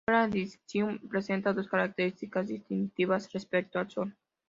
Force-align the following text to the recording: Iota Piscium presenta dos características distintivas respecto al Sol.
Iota 0.09 0.31
Piscium 0.31 0.97
presenta 1.07 1.53
dos 1.53 1.67
características 1.67 2.47
distintivas 2.47 3.31
respecto 3.33 3.77
al 3.77 3.91
Sol. 3.91 4.15